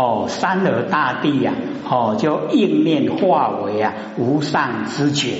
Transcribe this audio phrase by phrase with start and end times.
[0.00, 1.52] 哦，三而大地呀，
[1.90, 5.32] 哦，就应念化为啊无上之觉，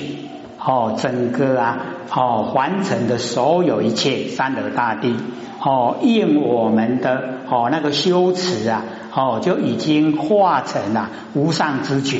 [0.59, 1.77] 哦，整个啊，
[2.13, 5.15] 哦，完成的所有一切三而大地，
[5.63, 8.83] 哦，应我们的哦那个修持啊，
[9.15, 12.17] 哦，就已经化成了无上之觉，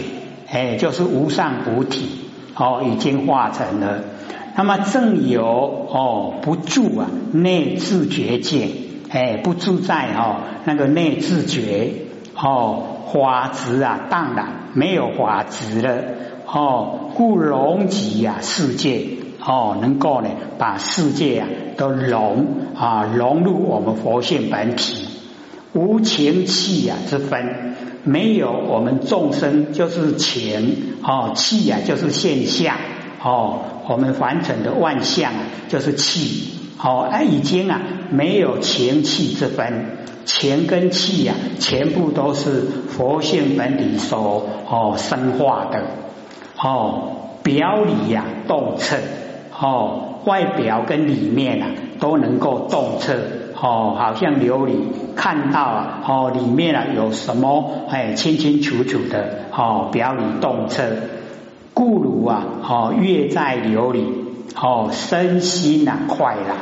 [0.50, 2.08] 哎，就是无上菩提，
[2.56, 4.00] 哦，已经化成了。
[4.56, 8.70] 那么正有哦不住啊内自觉界，
[9.10, 12.06] 哎，不住在哦那个内自觉。
[12.42, 16.04] 哦，法执啊，当然没有法执了。
[16.52, 25.06] 哦，故融集啊世界，哦，能够呢把世界啊都融啊融入我们佛性本体，
[25.74, 32.78] 无情气啊之分，没有我们众生就是情，哦气啊就是现象，
[33.22, 35.32] 哦我们凡尘的万象
[35.68, 39.98] 就是气，哦哎已经啊没有情气之分。
[40.26, 45.82] 情跟气呀，全部都是佛性本体所哦生化的。
[46.62, 48.98] 哦，表里呀动彻。
[49.60, 51.68] 哦，外表跟里面啊
[52.00, 53.16] 都能够动彻。
[53.60, 54.76] 哦，好像琉璃
[55.16, 60.84] 看到啊哦里面啊有什么哎清清楚楚的哦表里动彻，
[61.74, 64.04] 故如啊哦月在琉璃
[64.56, 66.58] 哦身心呐快然。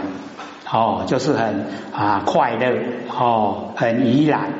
[0.69, 2.77] 哦，就是很啊快乐
[3.09, 4.53] 哦，很怡然。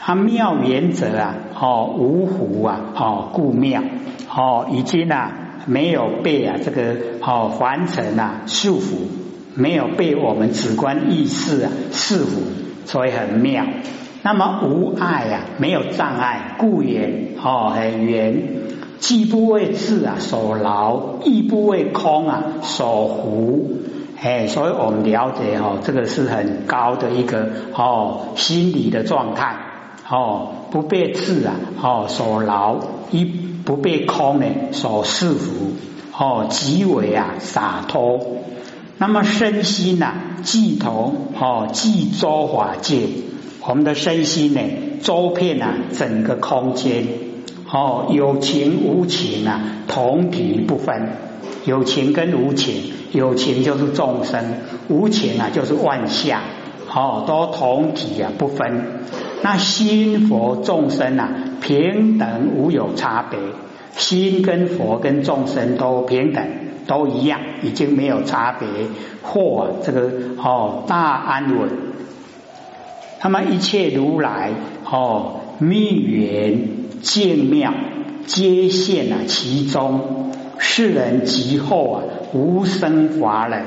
[0.00, 3.82] 他妙原则啊，哦无หู啊，哦故妙
[4.28, 5.30] 哦，已经啊
[5.66, 8.94] 没有被啊这个哦凡尘啊束缚，
[9.54, 12.42] 没有被我们直观意识啊束缚，
[12.84, 13.64] 所以很妙。
[14.24, 18.42] 那么无碍啊，没有障碍，故圆哦很圆，
[19.02, 23.78] 既不为智啊所劳，亦不为空啊所糊。
[24.16, 29.56] 哎，所以我们了解哦，这个是很高的一个哦心理的状态
[30.08, 32.76] 哦，不被智啊哦所劳，
[33.10, 35.72] 一不被空呢所束缚
[36.16, 38.20] 哦，极为啊洒脱。
[38.98, 40.14] 那么身心呐，
[40.44, 43.08] 既同哦既周法界，
[43.66, 44.60] 我们的身心呢
[45.02, 47.04] 周遍啊整个空间
[47.72, 51.08] 哦，有情无情啊，同体不分，
[51.64, 52.92] 有情跟无情。
[53.12, 54.42] 有情就是众生，
[54.88, 56.40] 无情啊就是万象，
[56.90, 58.84] 哦，都同体啊不分。
[59.42, 61.28] 那心佛众生啊
[61.60, 63.38] 平等无有差别，
[63.96, 66.42] 心跟佛跟众生都平等，
[66.86, 68.66] 都一样，已经没有差别。
[69.22, 70.10] 或这个
[70.42, 71.68] 哦大安稳，
[73.22, 74.52] 那么一切如来
[74.90, 77.74] 哦密缘见妙，
[78.24, 81.26] 皆现啊其中，世人。
[81.26, 82.02] 及后啊。
[82.34, 83.62] 无生法忍，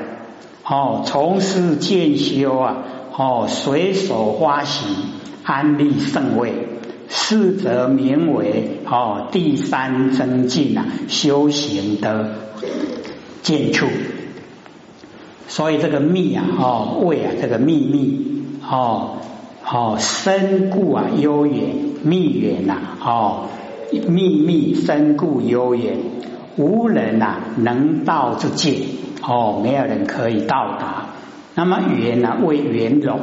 [0.64, 2.78] 哦，从事见修啊，
[3.16, 4.88] 哦，随手花行，
[5.44, 6.52] 安利圣位，
[7.08, 12.34] 是则名为哦第三增进啊修行的
[13.42, 13.86] 见处。
[15.46, 19.18] 所以这个密啊，哦位啊，这个秘密，哦
[19.64, 23.48] 哦深固啊悠远，密远呐，哦
[24.08, 25.98] 秘密深固悠远。
[26.56, 28.78] 无人呐能到之界
[29.22, 31.06] 哦，没有人可以到达。
[31.54, 33.20] 那么圆呢为圆融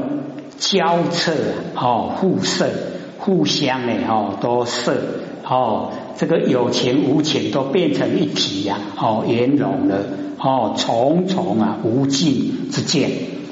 [0.58, 1.34] 交彻
[1.76, 2.70] 哦互摄
[3.18, 4.96] 互相呢哦都摄
[5.48, 9.98] 哦这个有情无情都变成一体呀哦圆融了
[10.40, 13.12] 哦重重啊无尽之见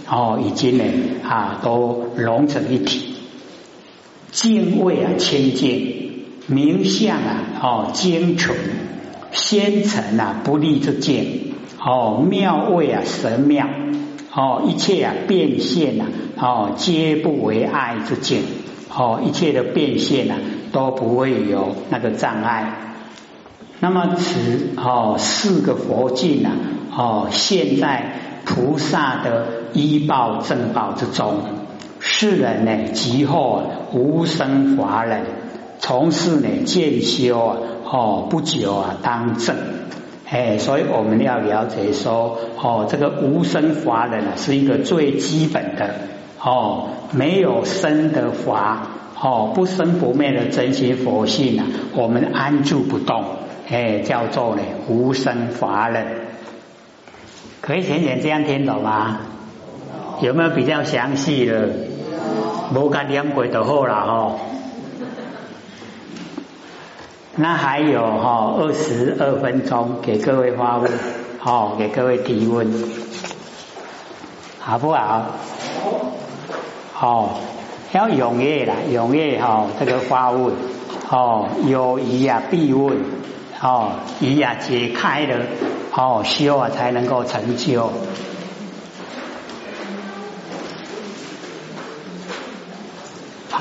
[0.10, 0.84] 哦已经呢
[1.28, 3.11] 啊都融成一体，
[4.32, 8.58] 敬畏啊清净，名相啊哦精纯。
[9.32, 11.26] 先成啊不利之见
[11.84, 13.68] 哦妙味啊神妙
[14.34, 16.06] 哦一切啊变现呐
[16.38, 18.42] 哦皆不为爱之见
[18.94, 20.36] 哦一切的变现呐
[20.72, 22.96] 都不会有那个障碍。
[23.80, 26.52] 那么此哦四个佛境呐
[26.96, 31.40] 哦现在菩萨的依报正报之中，
[32.02, 33.64] 世人呢即后
[33.94, 35.22] 无生法忍，
[35.80, 37.58] 从事呢渐修啊。
[37.94, 39.54] 哦，不久啊，当正，
[40.30, 45.96] 哎，所以我们要了解说，哦，这个无生法忍啊，是一个最基本的，
[46.42, 48.88] 哦，没有生的法，
[49.22, 53.26] 哦，不生不灭的真心佛性啊，我们安住不动，
[53.70, 56.06] 哎，叫做呢无生法忍，
[57.60, 59.20] 可以浅浅这样听懂吗？
[60.22, 61.68] 有没有比较详细的？
[62.74, 64.36] 无干念过就好了哈。
[67.36, 70.92] 那还有哈二十二分钟给各位发问，
[71.40, 72.72] 好给各位提问，
[74.60, 75.26] 好不好？
[76.94, 77.40] 好，
[77.94, 80.54] 要踊跃啦，踊跃哈，这个发问
[81.10, 82.98] 哦，有疑啊必问
[83.62, 85.46] 哦，疑啊解开了
[85.94, 87.92] 哦，修啊才能够成就。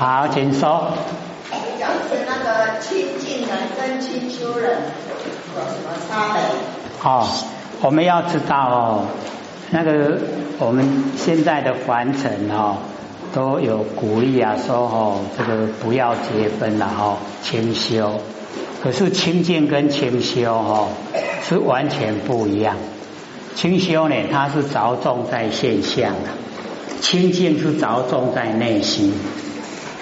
[0.01, 0.93] 好，请说。
[1.77, 4.79] 讲是那个清净人跟清修人
[5.55, 6.41] 有什么差别？
[7.03, 7.27] 哦，
[7.83, 9.05] 我们要知道哦，
[9.69, 10.17] 那个
[10.57, 12.77] 我们现在的凡尘哦。
[13.31, 18.19] 都有鼓励啊，说哦，这个不要结婚了哦，清修。
[18.81, 20.87] 可是清净跟清修哦
[21.47, 22.75] 是完全不一样。
[23.55, 26.29] 清修呢，它是着重在现象的；
[27.01, 29.13] 清净是着重在内心。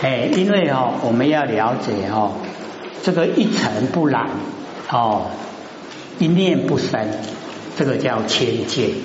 [0.01, 2.31] 哎，因为哦，我们要了解哦，
[3.03, 4.27] 这个一尘不染
[4.89, 5.27] 哦，
[6.19, 7.07] 一念不生，
[7.77, 9.03] 这个叫清净。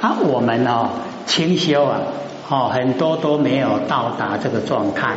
[0.00, 0.90] 啊，我们哦，
[1.26, 2.00] 清修啊。
[2.48, 5.14] 哦，很多都没有到达这个状态，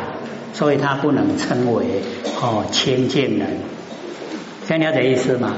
[0.53, 1.83] 所以他不能称为
[2.41, 3.59] 哦清净人，
[4.65, 5.55] 这样了解意思吗？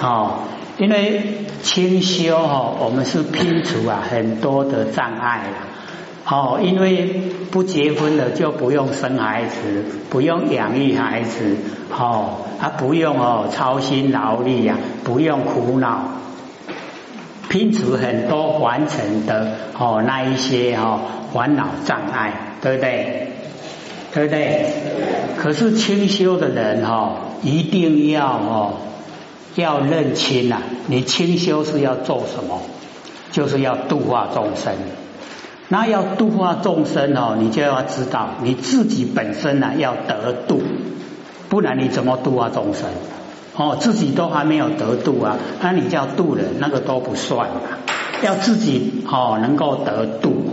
[0.00, 0.38] 哦，
[0.78, 5.73] 因为清修哦，我们是拼除啊很多的障碍了。
[6.26, 7.04] 哦，因为
[7.50, 11.56] 不结婚的就不用生孩子，不用养育孩子，
[11.90, 16.08] 哦，他不用哦操心劳力呀，不用苦恼。
[17.50, 21.00] 拼除很多完成的哦，那一些哦
[21.32, 23.28] 烦恼障碍，对不对？
[24.12, 24.66] 对不对？
[25.36, 28.74] 可是清修的人哈，一定要哦
[29.56, 32.62] 要认清呐，你清修是要做什么？
[33.30, 34.72] 就是要度化众生。
[35.74, 40.62] 那要度化众生哦，你就要知道你自己本身呢要得度，
[41.48, 42.84] 不然你怎么度化众生？
[43.56, 47.48] 哦，自己都还没有得度啊，那你叫度人，那个都不算。
[48.22, 50.44] 要自己哦能够得度，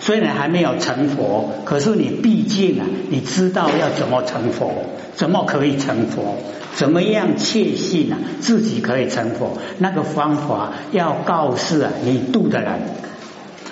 [0.00, 4.72] 虽然还没有成佛，可是你毕竟啊，你知道要怎么成佛，
[5.14, 6.36] 怎么可以成佛，
[6.72, 12.80] 怎么样确信啊自己可以成佛，那个方法要告诉啊你度的人，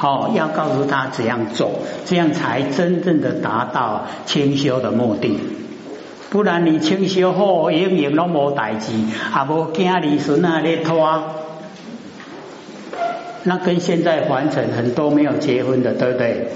[0.02, 1.70] 哦，要告诉他怎样做，
[2.04, 5.38] 这样才真正的达到清修的目的。
[6.28, 11.22] 不然你清修后，永远拢无代志，也无惊儿孙啊咧拖。
[13.44, 16.48] 那跟现在完成很多没有结婚的，对不对？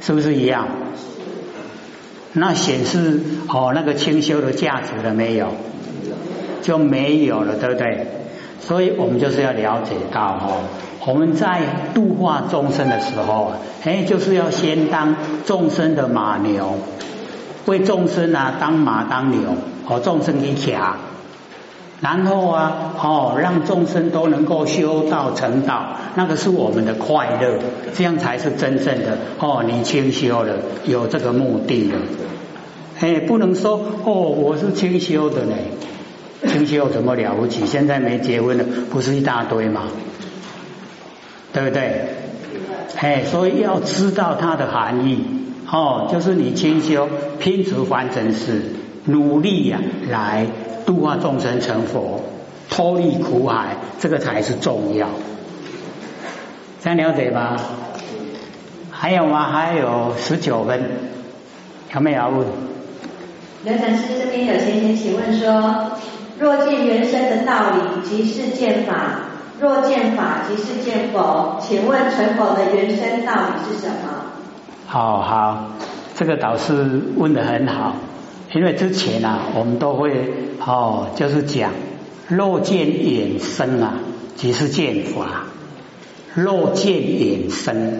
[0.00, 0.68] 是不是一样？
[2.34, 5.52] 那显示哦，那个清修的价值了没有？
[6.62, 8.06] 就没有了，对不对？
[8.60, 10.62] 所以我们就是要了解到哦，
[11.04, 11.60] 我们在
[11.94, 13.52] 度化众生的时候，
[13.84, 16.76] 哎，就是要先当众生的马牛。
[17.66, 19.54] 为众生啊，当马当牛，
[19.86, 20.98] 和众生一起啊，
[22.00, 27.58] 然后啊，哦，让众生都能够修道成道，那个是我们的快乐，
[27.94, 30.54] 这样才是真正的哦，你清修了，
[30.84, 31.98] 有这个目的了。
[33.00, 35.54] 哎，不能说哦，我是清修的呢，
[36.46, 37.66] 清修有什么了不起？
[37.66, 39.82] 现在没结婚的不是一大堆吗？
[41.52, 42.08] 对不对？
[42.96, 45.24] 哎，所以要知道它的含义。
[45.70, 47.08] 哦，就是你清修
[47.38, 48.62] 拼除凡尘事，
[49.06, 49.80] 努力呀，
[50.10, 50.46] 来
[50.84, 52.22] 度化众生成佛，
[52.68, 55.08] 脱离苦海，这个才是重要。
[56.82, 57.56] 这样了解吧？
[58.90, 59.50] 还有吗？
[59.50, 60.80] 还有十九分，
[61.94, 62.46] 有没有要问？
[63.64, 65.92] 刘禅师这边有先先请问说：
[66.42, 68.94] 若见原生的道理，即是见法；
[69.60, 71.56] 若见法，即是见佛。
[71.60, 74.24] 请问成佛的原生道理是什么？
[74.88, 75.68] 好好，
[76.16, 77.94] 这个导师问的很好，
[78.52, 80.32] 因为之前啊，我们都会
[80.66, 81.70] 哦，就是讲
[82.26, 83.94] 若见衍生啊，
[84.34, 85.44] 即是见法；
[86.34, 87.92] 若见衍生，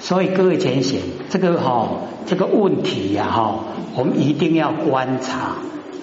[0.00, 1.00] 所以各位前贤，
[1.30, 1.88] 这个哈
[2.26, 3.60] 这个问题呀哈，
[3.94, 5.52] 我们一定要观察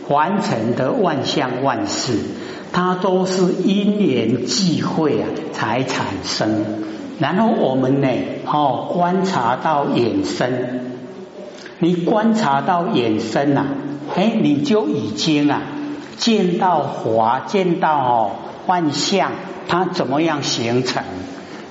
[0.09, 2.13] 完成的万象万事，
[2.73, 6.65] 它都是因缘际会啊才产生。
[7.19, 8.07] 然后我们呢，
[8.45, 10.51] 哦，观察到衍生，
[11.79, 13.67] 你观察到衍生啊，
[14.15, 15.61] 哎，你就已经啊
[16.17, 18.31] 见到华，见到哦
[18.65, 19.31] 幻象，
[19.67, 21.03] 它怎么样形成？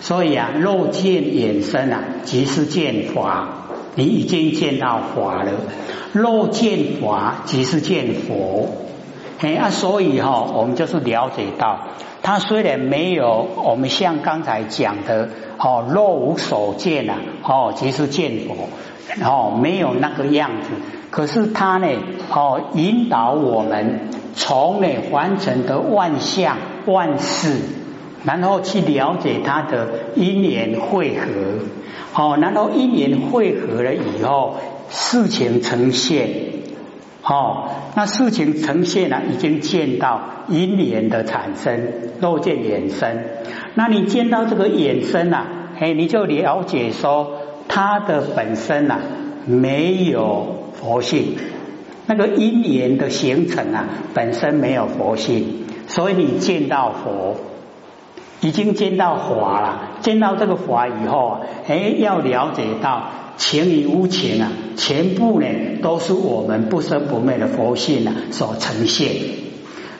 [0.00, 3.67] 所以啊，若见衍生啊，即是见华，
[3.98, 5.50] 你已经见到法了；
[6.12, 8.68] 若见法，即是见佛。
[9.40, 11.80] 嘿啊，所以哈，我们就是了解到。
[12.22, 18.68] 他虽然没有我们像刚才讲的哦，若无所见呐，哦，即是见佛，
[19.24, 20.68] 哦，没有那个样子。
[21.10, 21.88] 可是他呢，
[22.32, 27.62] 哦，引导我们从呢完成的万象万事，
[28.24, 31.26] 然后去了解他的因缘会合，
[32.18, 34.56] 哦，然后因缘汇合了以后，
[34.90, 36.28] 事情呈现，
[37.22, 41.80] 哦，那事情呈现了，已经见到因缘的产生，
[42.20, 43.18] 肉见衍生，
[43.76, 45.46] 那你见到这个衍生啊，
[45.78, 47.34] 哎，你就了解说
[47.68, 48.98] 它的本身啊
[49.46, 51.36] 没有佛性，
[52.08, 57.36] 那个因缘的形成啊本身没有佛性，所以你见到佛。
[58.40, 63.02] 已经见到法了，见到这个法以后啊，哎，要了解到
[63.36, 65.46] 情与无情啊，全部呢
[65.82, 69.12] 都是我们不生不灭的佛性啊所呈现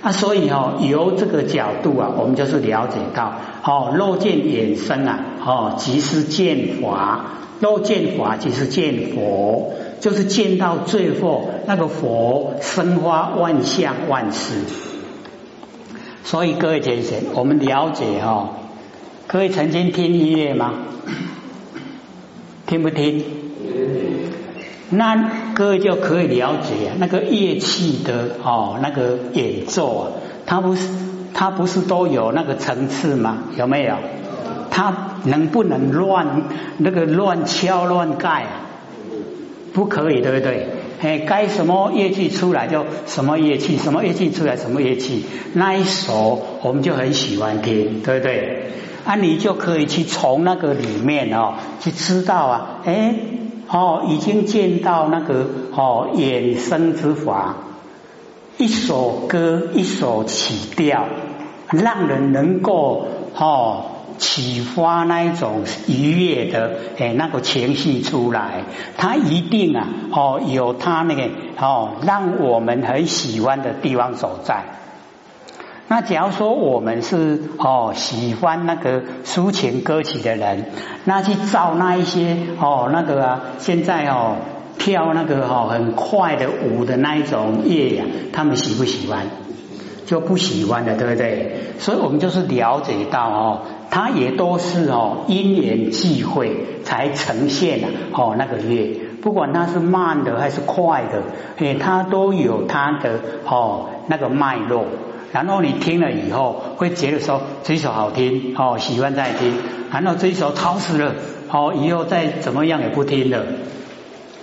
[0.02, 7.24] 啊，所以哦，由这个角度啊，我们就是了解到哦，肉见衍生啊，哦，即是见法，
[7.58, 14.54] 肉见法即是见佛，就是见到最后那个佛生发万象万事。
[16.28, 18.50] 所以各位先生，我们了解哈，
[19.26, 20.74] 各位曾经听音乐吗？
[22.66, 23.24] 听不听？
[24.90, 30.10] 那各位就可以了解那个乐器的哦，那个演奏啊，
[30.44, 30.90] 它不是
[31.32, 33.44] 它不是都有那个层次吗？
[33.56, 33.94] 有没有？
[34.70, 34.94] 它
[35.24, 36.42] 能不能乱
[36.76, 38.42] 那个乱敲乱盖？
[38.42, 38.50] 啊
[39.72, 40.66] 不可以，对不对？
[41.00, 48.72] 哎，该什么乐器出来就什么乐器，什么乐器出来什么乐器，那一首我们就很喜欢听，对不对？
[49.04, 53.14] 啊，你就可以去从那个里面哦，去知道啊，哎，
[53.70, 57.56] 哦，已经见到那个哦衍生之法，
[58.58, 61.06] 一首歌一首曲调，
[61.70, 63.84] 让人能够哦。
[64.18, 68.64] 启发那一种愉悦的诶那个情绪出来，
[68.96, 74.64] 他一定啊哦有他那个哦让我们很喜欢的地方所在。
[75.90, 80.66] 那假如说我们是哦喜欢那个抒情歌曲的人，
[81.04, 84.36] 那去照那一些哦那个啊现在哦
[84.78, 89.24] 跳那个哦很快的舞的那一种乐呀，他们喜不喜欢？
[90.04, 91.56] 就不喜欢的，对不对？
[91.78, 93.60] 所以我们就是了解到哦。
[93.90, 96.52] 它也都是哦因缘际会
[96.84, 101.22] 才呈现的哦那个乐，不管它是慢的还是快的，
[101.58, 104.84] 诶，它都有它的哦那个脉络。
[105.32, 109.52] 然后你听了以后会觉得说这首好听哦，喜欢再听。
[109.90, 111.14] 然后这一首吵死了
[111.50, 113.44] 哦，以后再怎么样也不听了，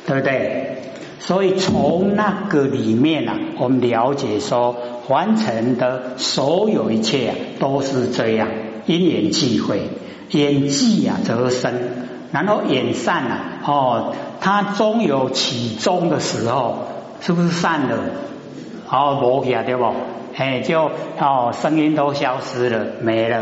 [0.05, 0.71] 对不对？
[1.19, 4.75] 所以从那个里面啊，我们了解说
[5.07, 8.47] 完成的所有一切都是这样。
[8.85, 9.89] 因缘际会，
[10.29, 11.73] 演技啊则生，
[12.31, 16.87] 然后演散啊，哦，它终有起终的时候，
[17.21, 17.97] 是不是散了？
[18.89, 19.91] 哦，无起啊，对不？
[20.35, 23.41] 哎，就哦，声音都消失了，没了。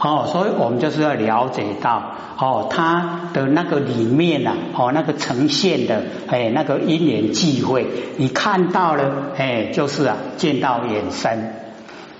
[0.00, 2.02] 哦，所以我们就是要了解到，
[2.38, 7.86] 哦，它的那个里面呐，哦，那个呈现的，哎，那个因缘际会，
[8.16, 11.52] 你看到了，哎，就是啊，见到衍生。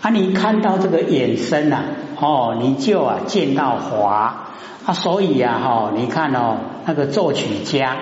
[0.04, 1.82] 啊，你看到这个衍生啊，
[2.20, 4.50] 哦，你就啊见到华
[4.84, 7.96] 啊，所以啊，哈，你看哦，那个作曲家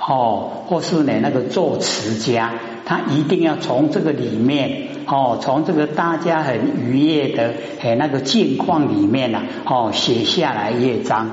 [0.00, 2.52] 哦，或是呢那个作词家，
[2.86, 11.32] 他一定要从这个里面哦，从这个大家很愉悦的哎那个境况里面呢，哦，写下来乐章，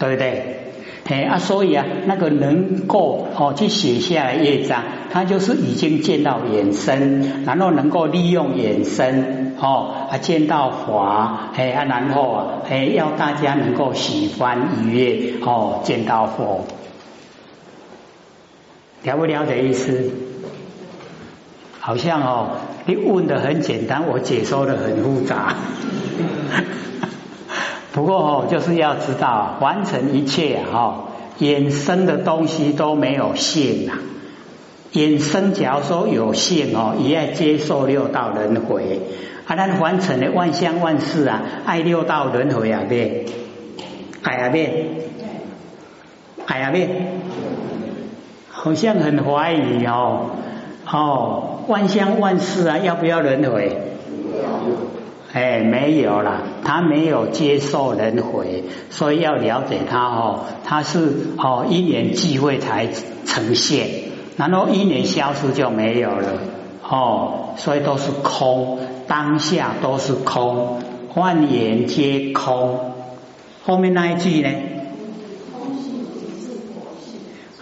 [0.00, 0.58] 对不对？
[1.04, 16.66] 哎啊，所以啊，那个能够哦去写下来乐章，他就是已经见到衍生，然后能够利用衍生哦啊见到法，哎啊然后啊哎要大家能够喜欢愉悦哦见到佛，
[19.04, 20.10] 了不了解意思？
[21.78, 22.48] 好像哦
[22.86, 25.54] 你问的很简单，我解说的很复杂。
[27.92, 31.04] 不过哦，就是要知道完成一切哈，
[31.38, 33.98] 衍生的东西都没有性啊。
[34.92, 39.00] 衍生假如说有性哦，也要接受六道轮回。
[39.46, 43.24] 啊，咱完成的万象万事啊，爱六道轮回啊，变，
[44.22, 44.72] 爱啊变，
[46.46, 46.88] 爱啊变，
[48.48, 50.30] 好像很怀疑哦，
[50.90, 53.78] 哦，万象万事啊，要不要轮回？
[55.32, 62.86] 哎，没有啦，他没有接受轮回，所以要了解他哦，他是哦一年聚会才
[63.24, 63.88] 呈现，
[64.36, 66.38] 然后一年消失就没有了。
[66.86, 70.78] 哦，所以都是空，当下都是空，
[71.14, 72.92] 万言皆空。
[73.64, 74.48] 后面那一句呢？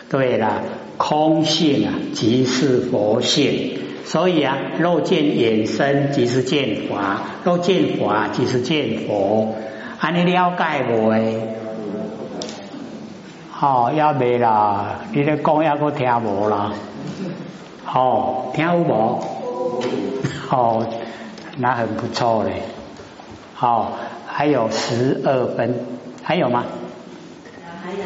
[0.09, 0.63] 对了，
[0.97, 3.79] 空性啊，即是佛性。
[4.05, 9.55] 所以啊，若见衍生，即是见法；若见法，即是见佛。
[10.01, 11.13] 安尼了解无？
[13.61, 15.01] 哦，要未啦？
[15.13, 16.73] 你咧讲也个听无啦？
[17.93, 19.23] 哦，听有无？
[20.50, 20.87] 哦，
[21.59, 22.62] 那很不错嘞。
[23.55, 23.93] 好，
[24.27, 25.75] 还有十二分，
[26.23, 26.65] 还有吗？
[27.85, 27.99] 还有，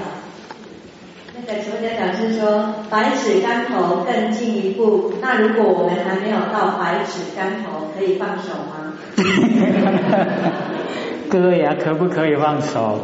[1.36, 8.72] 那个求家讲是说百尺竿头更进一步，那如果我们还没有到百尺竿头，可以放手吗？
[11.30, 13.00] 对呀，可不可以放手？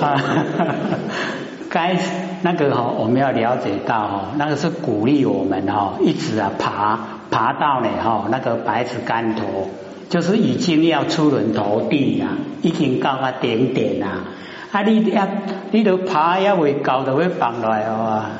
[1.68, 1.96] 该
[2.42, 6.98] 那个哈，我们要了解到哈，那个是鼓励我们哈，一直啊爬
[7.30, 9.68] 爬到呢哈那个白尺竿头，
[10.08, 14.24] 就是已经要出人头地啊，已经到啊顶点啊，
[14.72, 15.26] 啊你要
[15.70, 18.30] 你都爬也未到，就会放落来啊，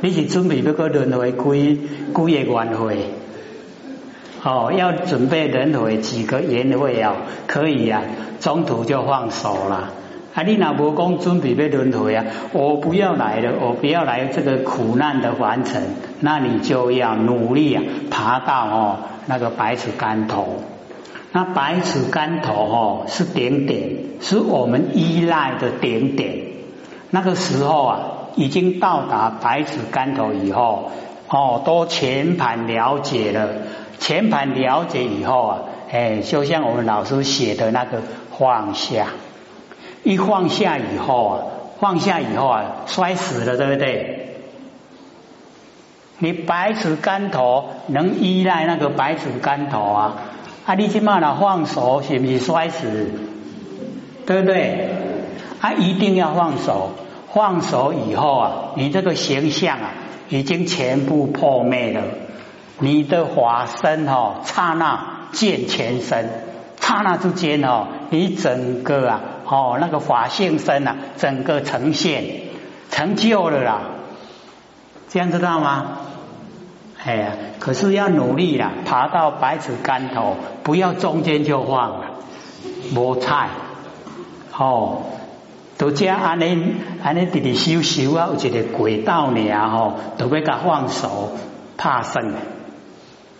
[0.00, 2.96] 你是准备要个轮回几几个圆会？
[4.44, 7.14] 哦，要准备轮回几个圆会啊？
[7.46, 8.02] 可以啊，
[8.40, 9.90] 中途就放手了。
[10.34, 12.24] 啊，你那无讲准备要轮回啊？
[12.52, 15.80] 我不要来了，我不要来这个苦难的完成，
[16.24, 20.62] 那你就要努力啊，爬到哦那个百尺竿头。
[21.32, 26.44] 那百尺竿头哦是顶点，是我们依赖的顶点。
[27.10, 28.00] 那个时候啊，
[28.36, 30.90] 已经到达百尺竿头以后，
[31.28, 33.48] 哦，都全盘了解了，
[33.98, 35.58] 全盘了解以后啊，
[35.90, 38.00] 哎，就像我们老师写的那个
[38.38, 39.08] 放下。
[40.04, 41.42] 一放下以后啊，
[41.80, 44.21] 放下以后啊，摔死了，对不对？
[46.22, 50.16] 你百尺竿头能依赖那个百尺竿头啊？
[50.64, 53.10] 啊，你起码呢放手，是不是摔死？
[54.24, 54.88] 对不对？
[55.60, 56.90] 啊，一定要放手。
[57.32, 59.90] 放手以后啊，你这个形象啊，
[60.28, 62.02] 已经全部破灭了。
[62.78, 66.30] 你的法身哦，刹那见全身，
[66.80, 69.20] 刹那之间哦，你整个啊。
[69.44, 72.22] 哦，那个法性身啊，整个呈现
[72.90, 73.80] 成就了啦，
[75.08, 75.98] 这样知道吗？
[77.04, 82.06] 哎呀，可是要努力啦，爬到百尺竿头，不要中间就放了，
[82.94, 83.48] 无菜。
[84.56, 85.02] 哦，
[85.78, 91.32] 都这样安尼安尼直直修修啊，有一个轨道呢啊，吼，都要甲放手，
[91.76, 92.34] 怕生。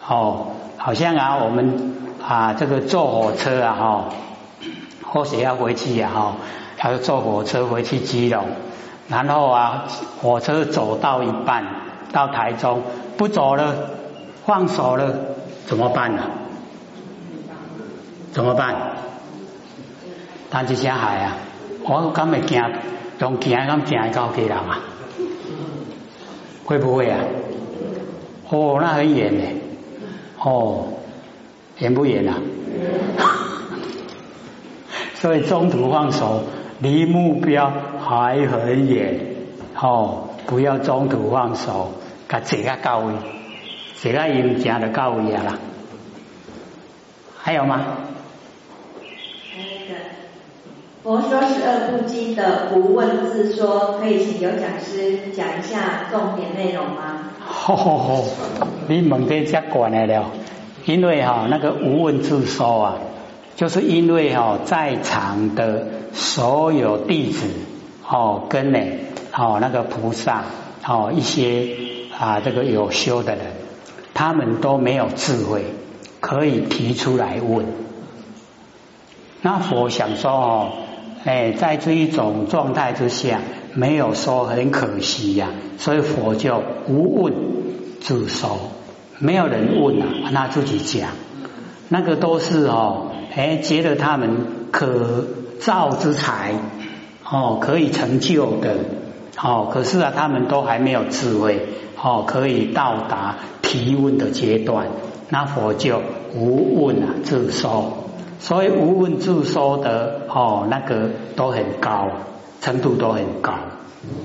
[0.08, 1.94] 哦，好像啊，我们
[2.26, 4.04] 啊，这个坐火车啊，哈。
[5.04, 6.36] 或许要回去呀，哈，
[6.82, 8.44] 要坐火车回去基隆，
[9.08, 9.84] 然后啊，
[10.20, 11.64] 火车走到一半
[12.12, 12.82] 到台中，
[13.16, 13.74] 不走了，
[14.46, 15.14] 放手了，
[15.66, 16.22] 怎么办呢？
[18.32, 18.76] 怎么办？
[20.50, 21.36] 但是下海啊，
[21.84, 22.62] 我敢会惊，
[23.18, 24.80] 从惊敢惊到给人啊？
[26.64, 27.18] 会不会啊？
[28.48, 29.44] 哦，那很远呢，
[30.38, 30.88] 哦，
[31.78, 32.34] 远不远啊？
[35.14, 36.42] 所以中途放手，
[36.80, 37.72] 离目标
[38.04, 39.18] 还很远，
[39.80, 41.92] 哦，不要中途放手，
[42.32, 43.12] 甲坐个到位，
[43.94, 45.58] 坐个赢家的到位啊啦。
[47.36, 47.84] 还有吗？
[49.54, 49.94] 还有一个，
[51.02, 57.32] 佛说十二部经的无问自说，可以请有讲师讲一下重点内容吗？
[57.46, 58.24] 吼吼吼，
[58.88, 60.30] 你问得这管来了，
[60.86, 62.96] 因为哈那个无问自说啊。
[63.56, 67.46] 就是因为哈，在场的所有弟子
[68.08, 68.78] 哦，跟呢
[69.36, 70.44] 哦那个菩萨
[70.86, 71.91] 哦一些
[72.22, 73.42] 啊这个有修的人，
[74.14, 75.64] 他们都没有智慧，
[76.20, 77.66] 可以提出来问。
[79.40, 80.68] 那佛想说哦，
[81.24, 83.40] 哎，在这一种状态之下，
[83.74, 87.34] 没有说很可惜呀，所以佛就无问
[88.00, 88.70] 自说，
[89.18, 91.10] 没有人问啊，那自己讲，
[91.88, 93.08] 那个都是哦。
[93.34, 95.26] 哎，觉得他们可
[95.58, 96.52] 造之才，
[97.28, 98.76] 哦，可以成就的，
[99.42, 101.66] 哦，可是啊，他们都还没有智慧，
[102.02, 104.88] 哦，可以到达提问的阶段，
[105.28, 106.00] 那佛就
[106.34, 107.92] 无问啊自说，
[108.40, 112.08] 所以无问自说的，哦，那个都很高，
[112.60, 113.52] 程度都很高，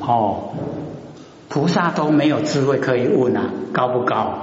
[0.01, 0.49] 哦，
[1.49, 4.33] 菩萨都没有智慧可以问啊，高不高？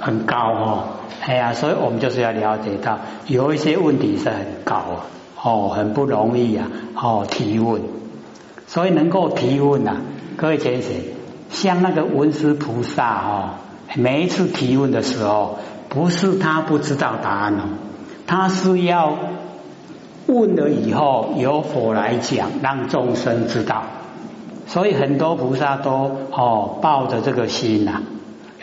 [0.00, 0.84] 很高哦。
[1.20, 5.06] 哎呀，所以我们就是要了解到，有一些问题是很高啊，
[5.40, 6.66] 哦，很不容易啊，
[6.96, 7.82] 哦，提问，
[8.66, 9.98] 所以能够提问呐，
[10.36, 10.90] 各位先生，
[11.52, 13.50] 像那个文殊菩萨哦，
[13.94, 17.62] 每一次提问的时候，不是他不知道答案哦，
[18.26, 19.16] 他是要
[20.26, 23.82] 问了以后由佛来讲，让众生知道，
[24.66, 28.00] 所以很多菩萨都哦抱着这个心呐，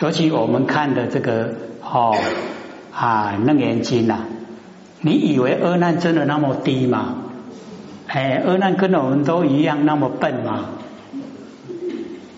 [0.00, 2.14] 尤其我们看的这个哦
[2.92, 4.24] 啊楞严经呐，
[5.00, 7.14] 你以为阿难真的那么低吗？
[8.08, 10.64] 哎，阿难跟我们都一样那么笨吗？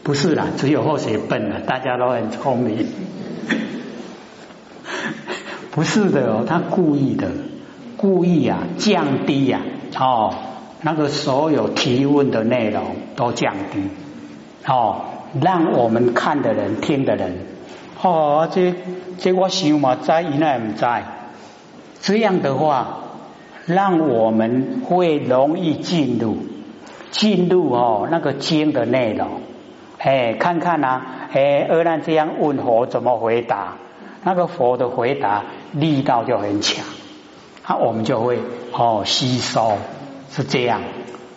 [0.03, 2.87] 不是啦，只有后谁笨了，大家都很聪明。
[5.71, 7.31] 不是的哦，他故意的，
[7.97, 9.61] 故意啊降低呀
[9.99, 10.35] 哦，
[10.83, 13.89] 那个所有提问的内容都降低
[14.67, 15.03] 哦，
[15.41, 17.47] 让我们看的人、听的人
[18.03, 18.75] 哦，这
[19.19, 21.05] 这我想嘛，在以内唔在，
[22.01, 22.99] 这样的话，
[23.67, 26.39] 让我们会容易进入
[27.13, 29.29] 进入哦那个经的内容，
[30.05, 31.01] 哎，看看呐，
[31.33, 33.75] 哎，阿难这样问佛怎么回答？
[34.25, 36.85] 那个佛的回答力道就很强，
[37.65, 38.41] 啊，我们就会
[38.73, 39.79] 哦吸收，
[40.31, 40.81] 是这样。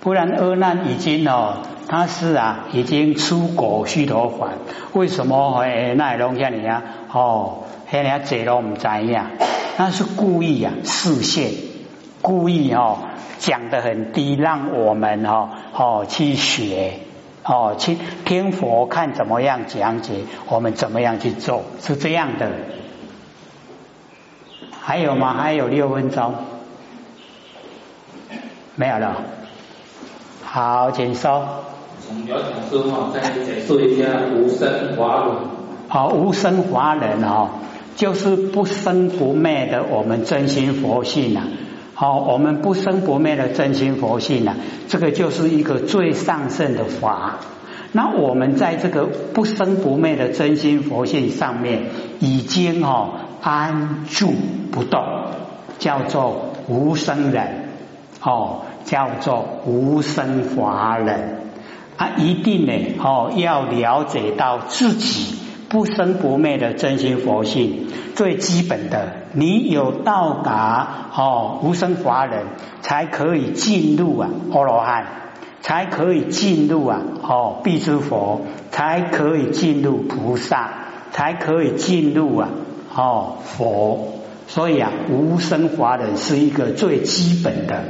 [0.02, 4.50] 不然阿难已经哦，他是啊已经出国须陀洹，
[4.94, 6.82] 为什么会那弄下你啊？
[7.12, 9.30] 哦，那人家这都唔知呀，
[9.78, 11.52] 那是故意啊视线，
[12.24, 12.98] 故意哦
[13.38, 16.94] 讲的很低，让我们哦哦去学。
[17.48, 22.50] 哦，去听佛看怎么样讲解，我们怎么样去做，是这样的。
[24.82, 25.36] 还有吗？
[25.36, 26.34] 还有六分钟，
[28.76, 29.22] 没有了。
[30.44, 31.64] 好，请说。
[32.08, 35.36] 从要讲说哈，再解说一下无生华人。
[35.88, 37.50] 好，无生华人哦，
[37.96, 41.46] 就是不生不灭的我们真心佛性啊。
[41.98, 44.58] 好，我们不生不灭的真心佛性啊，
[44.90, 47.38] 这个就是一个最上圣的法。
[47.94, 51.84] 那我们在这个不生不灭的真心佛性上面，
[52.20, 54.34] 已经哦安住
[54.74, 55.02] 不动，
[55.80, 57.70] 叫做无生人，
[58.22, 61.48] 哦，叫做无生法人
[61.96, 65.45] 啊，一定呢哦要了解到自己。
[65.70, 72.44] 不生不灭的真心佛性，最基本的，你有到达哦无生华人，
[72.82, 75.06] 才可以进入啊阿罗汉，
[75.62, 80.70] 才可以进入啊哦必知佛，才可以进入菩萨，
[81.12, 82.50] 才可以进入啊
[82.96, 84.14] 哦佛。
[84.48, 87.84] 所以啊，无生华人是一个最基本的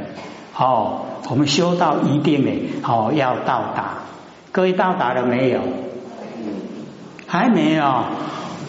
[0.56, 2.50] 哦，我们修道一定呢
[2.82, 3.98] 哦要到达。
[4.52, 5.60] 各位到达了没有？
[7.26, 7.84] 还没有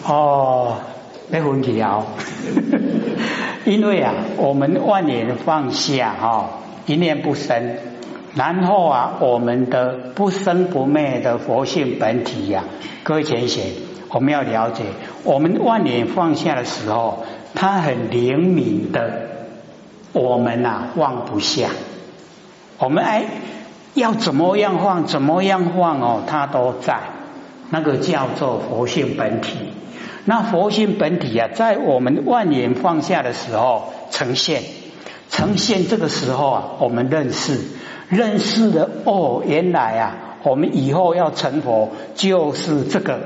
[0.04, 0.76] 哦，
[1.30, 2.04] 没问题了。
[3.64, 6.50] 因为啊，我们万年放下哈，
[6.86, 7.76] 一念不生，
[8.34, 12.64] 然后啊，我们的不生不灭的佛性本体呀，
[13.02, 13.66] 各位前贤，
[14.10, 14.84] 我们要了解，
[15.24, 19.28] 我们万年放下的时候，它很灵敏的，
[20.12, 21.68] 我们呐放不下，
[22.78, 23.24] 我们哎
[23.94, 27.17] 要怎么样放，怎么样放哦，它都在。
[27.70, 29.56] 那个叫做佛性本体，
[30.24, 34.62] 那佛性本体啊，在我们万年放下的时候呈现，
[35.30, 37.58] 呈现这个时候啊，我们认识，
[38.08, 43.20] 认识的哦，原来啊，我们以后要成佛就是这个。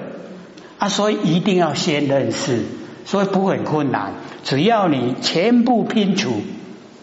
[0.79, 2.65] 啊，所以一定要先认识，
[3.05, 6.33] 所以不很困难，只要你全部拼除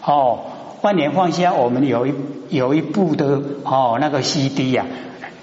[0.03, 0.39] 哦，
[0.81, 2.13] 万年放下，我们有一
[2.49, 4.85] 有一部的哦那个 CD 呀。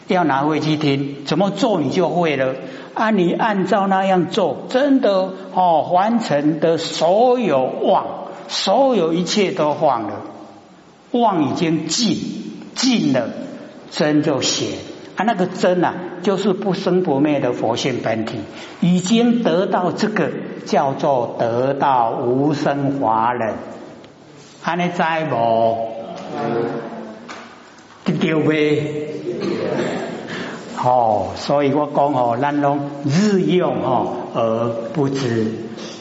[0.09, 2.55] 要拿回去听，怎么做你就会了。
[2.95, 8.07] 啊，你按照那样做，真的哦，完成的所有妄，
[8.49, 10.23] 所有一切都忘了，
[11.11, 12.16] 妄已经尽
[12.75, 13.29] 尽了，
[13.90, 14.79] 真就显。
[15.16, 18.38] 啊，那个真啊，就是不生不灭的佛性本体，
[18.81, 20.31] 已经得到这个
[20.64, 23.55] 叫做得到无生法忍。
[24.62, 25.77] 安尼在无？
[28.21, 29.15] 丢呗。
[30.82, 35.52] 哦，所以我讲哦，咱拢日用哦而不知，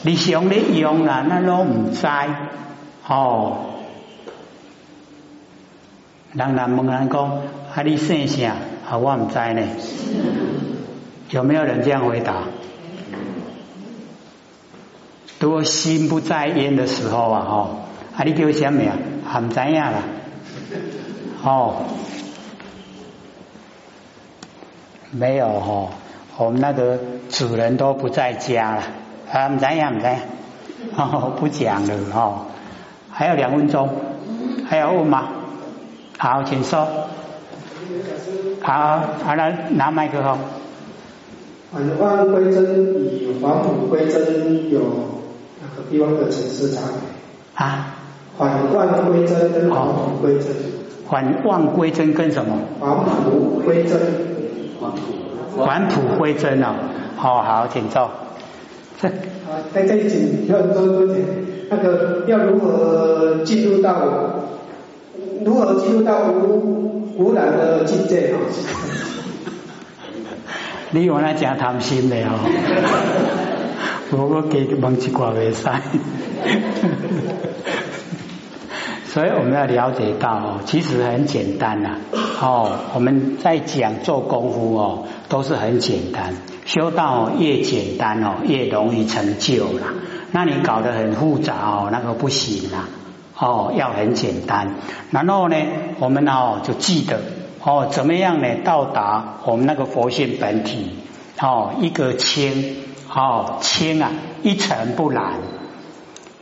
[0.02, 2.06] 你想你用啦，咱拢唔知
[3.08, 3.56] 哦。
[6.32, 7.30] 人人问人讲，
[7.74, 8.54] 啊你姓啥？
[8.90, 9.62] 啊我唔知呢。
[11.30, 12.34] 有没有人这样回答？
[15.40, 17.78] 多心不在焉的时候啊，吼，
[18.16, 18.82] 啊你叫什么
[19.28, 19.40] 啊？
[19.40, 19.98] 唔知呀啦，
[21.42, 21.76] 哦。
[25.18, 25.88] 没有哈，
[26.36, 26.98] 我们那个
[27.30, 28.82] 主人都不在家了，
[29.32, 30.06] 啊，唔知呀唔知，
[30.94, 32.44] 哦，不讲了哈，
[33.10, 33.88] 还有两分钟，
[34.68, 35.28] 还要问吗？
[36.18, 36.86] 好，请说。
[38.60, 40.38] 好，好了，拿麦克风。
[41.72, 44.80] 返换归真与返母归真有
[45.60, 47.64] 哪个地方的层次差别？
[47.64, 47.94] 啊？
[48.36, 50.52] 返换归真跟返母归真
[51.08, 52.58] 返妄归真跟什么？
[52.78, 52.90] 返
[53.24, 54.35] 璞归真。
[55.64, 56.74] 返璞归真哦，
[57.16, 58.10] 好好，请坐。
[59.72, 61.24] 在这里请要多多点，
[61.70, 64.42] 那个要如何进入到
[65.44, 68.38] 如何进入到无无染的境界啊？
[70.92, 72.38] 你原来真贪心的哦，
[74.12, 75.68] 我我给问一挂未使。
[79.16, 81.96] 所以我们要了解到哦，其实很简单呐。
[82.38, 86.34] 哦，我们在讲做功夫哦，都是很简单。
[86.66, 89.94] 修道越简单哦，越容易成就啦。
[90.32, 92.90] 那你搞得很复杂哦，那个不行啦。
[93.38, 94.74] 哦，要很简单。
[95.10, 95.56] 然后呢，
[95.98, 97.18] 我们哦就记得
[97.64, 98.48] 哦，怎么样呢？
[98.66, 100.90] 到达我们那个佛性本体
[101.40, 102.76] 哦，一个清
[103.10, 104.10] 哦清啊，
[104.42, 105.40] 一尘不染；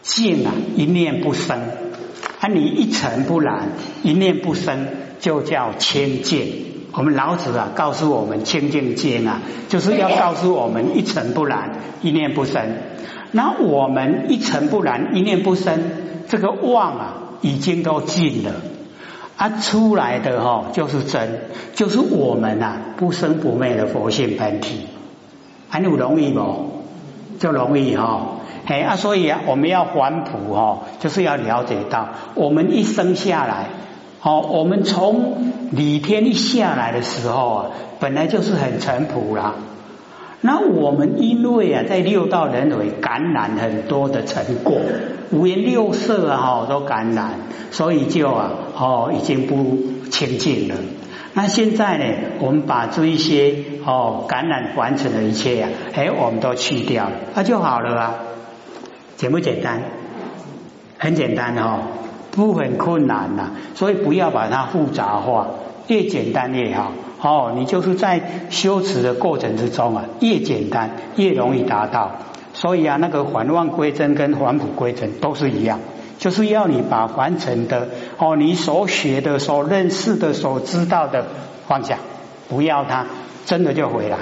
[0.03, 1.61] 净啊，一念不生。
[2.45, 3.71] 啊，你一尘不染，
[4.03, 4.87] 一念不生，
[5.19, 6.67] 就叫清净。
[6.93, 11.71] 我们老子啊，告诉我们清净经啊，就是要告诉我们一尘不染，
[12.03, 12.63] 一念不生。
[13.33, 15.85] 那我们一尘不染，一念不生，
[16.29, 18.57] 这个妄啊，已经都尽了
[19.39, 24.81] 啊，出来的哈就是真，就是我们呐不生不灭的佛性本体，
[25.71, 26.83] 还有容易不？
[27.39, 28.33] 就容易哈。
[28.67, 33.67] 哎啊，所以啊，我们要还普哦，就是要了解到，我们一生下来，
[34.23, 37.67] 哦，我们从李天一下来的时候啊，
[38.01, 39.55] 本来就是很淳朴啦。
[40.41, 44.79] 那我们因为啊，在六道轮回感染很多的成果，
[45.31, 47.33] 五颜六色啊，哈，都感染，
[47.71, 50.75] 所以就啊，哦，已经不清净了。
[51.35, 52.05] 那现在呢，
[52.41, 58.15] 我们把这一些哦感染完成的一切呀，哎，我们都去掉了，那就好了啊。
[59.17, 59.83] 简不简单？
[60.99, 61.81] 很简单哦，
[62.31, 65.49] 不很困难呐，所以不要把它复杂化，
[65.89, 66.93] 越简单越好。
[67.21, 72.13] 哦，你就是在修持的过程之中啊，越简单越容易达到。
[72.55, 75.81] 所以啊，那个还妄归真跟还普归真都是一样，
[76.19, 81.27] 就是要你把完成的哦，你所学的、所认识的、所知道的
[81.67, 81.99] 放下，
[82.49, 83.07] 不要它，
[83.45, 84.19] 真的就回来。